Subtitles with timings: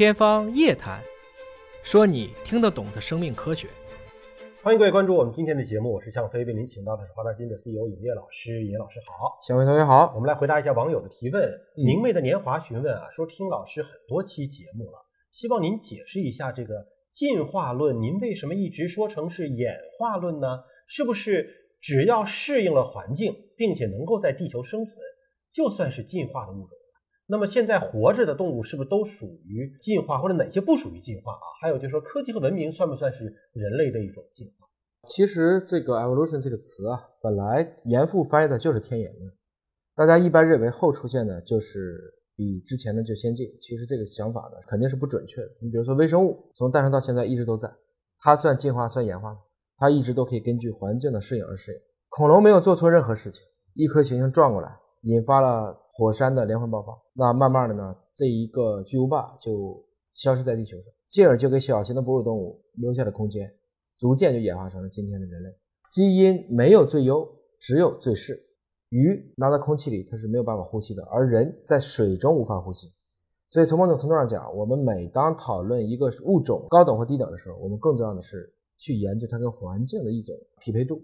[0.00, 0.98] 天方夜谭，
[1.82, 3.68] 说你听得懂的生命科学。
[4.62, 8.64] 欢迎各位关注我们今天的节目，我是向飞，为您请到的是华大基因的 CEO 尹烨老师。
[8.64, 10.10] 尹烨老师好，向飞同学好。
[10.14, 11.46] 我们来回答一下网友的提问。
[11.76, 16.82] 明媚的年华询问啊，说听老师很多期节目了，希望您解释一下这个
[17.12, 20.60] 进化论，您为什么一直说成是演化论呢？
[20.86, 21.46] 是不是
[21.78, 24.96] 只要适应了环境，并且能够在地球生存，
[25.52, 26.78] 就算是进化的物种？
[27.30, 31.46] 那么现在活着的动物是不是都属于进化，或者哪些不属于进化啊？
[31.62, 34.66] 还有就是说，科技和文明算不算是人类的一种进化？
[35.06, 39.32] 其实这个 evolution 这个词啊，本来严复翻译的就是天演论，
[39.94, 42.00] 大家一般认为后出现的就是
[42.34, 43.46] 比之前的就先进。
[43.60, 45.48] 其实这个想法呢，肯定是不准确的。
[45.62, 47.72] 你比如说微生物，从诞生到现在一直都在，
[48.18, 49.38] 它算进化算演化吗？
[49.78, 51.78] 它一直都可以根据环境的适应而适应。
[52.08, 53.42] 恐龙没有做错任何事情，
[53.74, 55.76] 一颗行星撞过来，引发了。
[55.92, 63.52] 火山的连环爆发，那慢慢的呢，这一个巨无霸就消失在地球上，进而就给小型的哺乳动物留下了空间，
[63.98, 65.50] 逐渐就演化成了今天的人类。
[65.90, 68.42] 基因没有最优，只有最适。
[68.88, 72.90] 鱼拿在空气里它是没有办法呼吸的，而人在水中无法呼吸。
[73.50, 81.02] 所以从某种程度上讲，我们每当讨论一个物种高等或低等的时候，我们更重要的是去研究它跟环境的一种匹配度。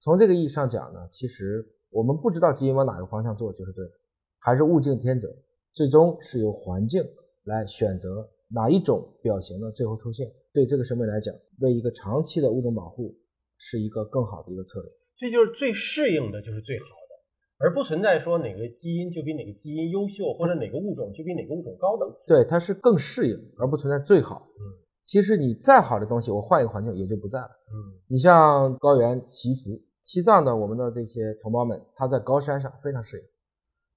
[0.00, 1.64] 从这个意义上讲呢，其实
[1.96, 3.90] 我们不知道基因往哪个方向做就是对的。
[4.38, 5.34] 还是物竞天择，
[5.72, 7.02] 最终是由环境
[7.44, 9.72] 来选择哪一种表型呢？
[9.72, 13.16] 最后出现，对这个生命来讲，为一个长期的物种保护，
[13.56, 14.90] 是一个更好的一个策略。
[15.16, 22.14] 这就是最适应的，就是最好的，而不存在说哪个基因就比哪个基因优秀，或者哪个物种就比哪个物种高等。
[22.26, 24.46] 对，它是更适应，而不存在最好。
[24.60, 24.62] 嗯，
[25.02, 27.48] 其实你再好的东西，我换一个环境也就不在了。
[27.72, 33.24] 嗯，你像高原祈福，西藏的我们的这些同胞们，他在高山上非常适应。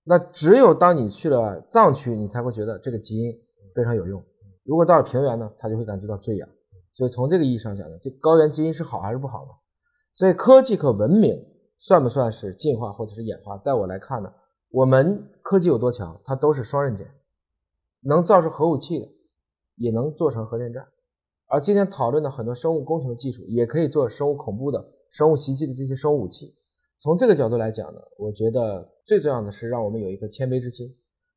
[0.03, 3.31] 那只有当你去了藏区，你才会觉得这个基因
[3.75, 4.19] 非常有用。
[4.63, 6.49] 如果到了平原呢，他就会感觉到坠氧。
[6.95, 9.51] 所以从这个意义上讲呢，这高原基因是好还是不好呢？
[10.15, 11.45] 所以科技和文明
[11.77, 13.59] 算不算是进化或者是演化？
[13.59, 14.33] 在我来看呢，
[14.71, 17.05] 我们科技有多强，它都是双刃剑，
[18.01, 19.07] 能造出核武器的，
[19.75, 20.87] 也能做成核电站。
[21.45, 26.55] 而今天讨论的很多生物工程的技术，也可以做生物恐怖的、生物袭击的这些生物武器。
[26.99, 30.93] 从这个角度来讲呢，我觉得最重要的是让我们有一个谦卑之心，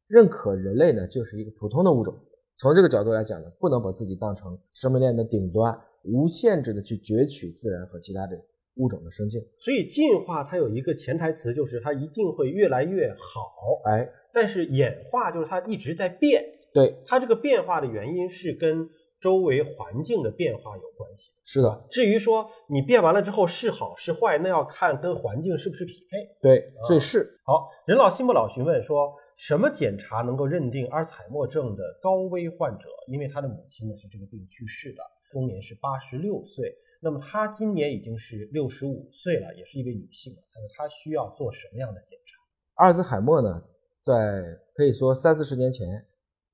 [0.08, 2.14] 认可人类呢就是一个普通的物种。
[2.56, 8.36] 从这个角度来讲呢，不能把自己当成生命链的顶端，无限制的去攫取自然和其他的
[8.74, 9.40] 物种的生境。
[9.58, 13.82] 所以进化它有一个潜台词，就是它一定会越来越好。
[13.84, 16.44] 哎，但是演化就是它一直在变。
[16.74, 18.88] 对，它这个变化的原因是跟。
[19.22, 21.86] 周围环境的变化有关系，是的。
[21.88, 26.18] 至于说你变完了之后是好是坏，那要看跟环境是不是匹配。
[26.42, 27.70] 对，这是好。
[27.86, 32.88] 人老心不老询问说，什么检查能够认定阿尔茨海默症的高危患者？
[33.06, 36.74] 因为他的母亲呢是这个病去世的，终年是八十六岁。
[37.00, 40.34] 那么他今年已经是六十五岁了，也是一位女性。
[40.54, 42.42] 那么他需要做什么样的检查？
[42.74, 43.62] 阿尔兹海默呢，
[44.00, 44.42] 在
[44.74, 45.86] 可以说三四十年前，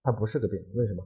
[0.03, 1.03] 它不是个病，为什么？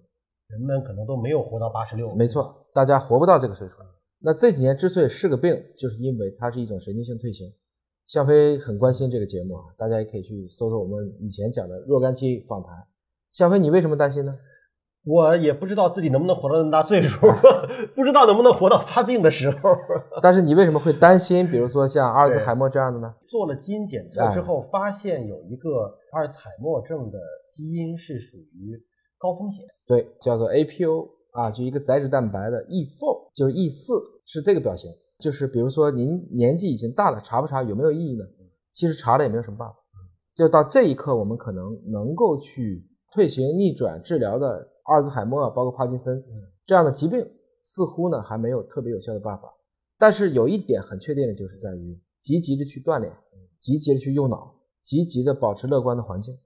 [0.53, 3.81] 人们可能都没有活到八十六，没错，大家活不到这个岁数。
[4.21, 7.51] 那这几年之所以是个病，就是因为它是一种神经性退行。
[8.07, 12.71] 向飞很关心这个节目啊，大家也可以去搜搜我们以前讲的若干期访谈。
[13.33, 14.37] 向飞，你为什么担心呢？
[15.05, 17.27] 我也不知道自己能不能活到那么大岁数，
[17.97, 19.75] 不知道能不能活到发病的时候。
[20.21, 21.49] 但是你为什么会担心？
[21.49, 23.15] 比如说像阿尔兹海默这样的呢？
[23.27, 27.19] 做了基因检测之后，发现有一个阿尔兹海默症的
[27.51, 28.79] 基因是属于。
[29.23, 33.95] 高风险，对，叫做 APO 啊，就一个载脂蛋白的 E4，就是 E 四
[34.25, 34.91] 是这个表型。
[35.17, 38.25] 就是比如说您年纪已经大了，查不查有没有意义呢？
[38.73, 39.77] 其实查了也没有什么办法。
[40.35, 46.21] 就到这一刻，我们可能能够去退行逆转治疗的阿尔兹海默，包括帕金森
[46.67, 47.25] 这样的疾病，
[47.63, 49.45] 似乎呢还没有特别有效的办法。
[49.97, 53.13] 但是有一点很确定的就是在于积极的去锻炼，
[53.61, 54.53] 积极的去用脑，
[54.83, 56.37] 积极的保持乐观的环境。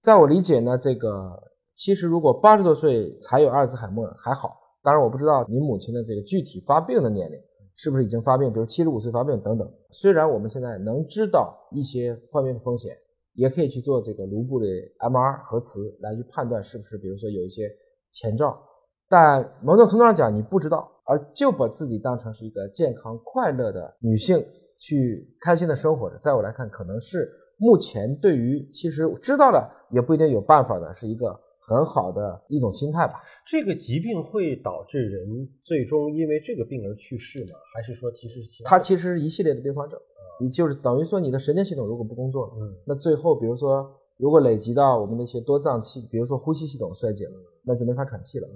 [0.00, 1.51] 在我理解呢，这个。
[1.74, 4.58] 其实，如果八十多岁才有阿尔兹海默还好。
[4.82, 7.38] 当然，我不知道您母亲的这个具体发病的年龄
[7.74, 9.72] 是不是已经发病，比如七十五岁发病等等。
[9.90, 12.94] 虽然我们现在能知道一些患病的风险，
[13.34, 14.66] 也可以去做这个颅部的
[14.98, 17.70] MR 核磁来去判断是不是，比如说有一些
[18.10, 18.60] 前兆。
[19.08, 24.44] 但某种程度上讲，你不知道，而就把自己当成是一个健康快乐的女性
[24.76, 31.40] 去开心的生活着，在我来看，可能是目前对于其实知道了也不一定有办法的，是一个。
[31.62, 33.14] 很好的一种心态吧。
[33.46, 37.58] 这个疾病会导致人最终因为这个病而去世吗？
[37.74, 39.98] 还是说其实它其实是一系列的并发症？
[40.40, 48.48] 你就是等于说你的神经系统如果不工作了，嗯，那最后比如说如果累积到我们那些多脏器，比如说呼吸系统衰竭了，那就没法喘气了。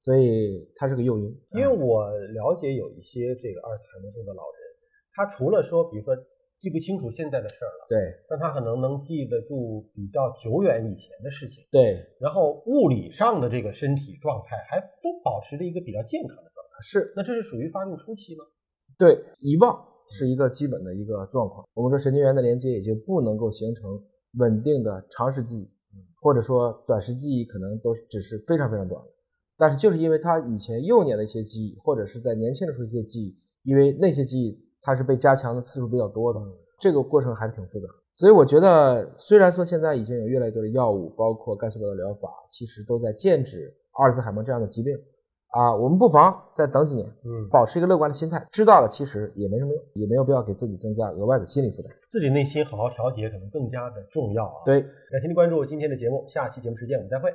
[0.00, 1.24] 所以它是个诱因。
[1.52, 4.60] 因为我了解有一些这个阿尔茨海默症的老人，
[5.12, 6.14] 他除了说，比如说
[6.56, 7.98] 记不清楚现在的事儿了，对
[8.28, 16.78] 但他可能能记得住比较久远以前的事情，对然后物理上的这个身体状态还都保持着一个比较健康的状态。
[16.80, 18.44] 是，那这是属于发病初期吗？
[18.98, 21.66] 对遗忘是一个基本的一个状况。
[21.74, 24.02] 我们说神经元的连接已经不能够形成
[24.38, 25.68] 稳定的长时记忆，
[26.22, 29.10] 或者说短时记忆可能都只是非常非常短的。
[29.58, 36.40] 但是就是因为他以前幼年的一些记忆，或者是在年轻的时候一些记忆，因为那些记忆它是被加强的次数比较多的，
[36.78, 37.94] 这个过程还是挺复杂的。
[38.14, 44.96] 所以我觉得，虽然说现在已经有越来越多的药物，包括干细胞的疗法，其实都在剑指阿尔兹海默这样的疾病
[45.48, 48.46] 啊，我们不妨再等几年，嗯，保持一个乐观的心态。
[48.48, 51.92] 知道了，其实也没什么用，也没有必要给自己增加额外的心理负担。
[52.08, 54.80] 自己内心好好调节可能更加的重要啊。，对。
[55.10, 57.28] 感谢您关注今天的节目，下期节目时间我们再会。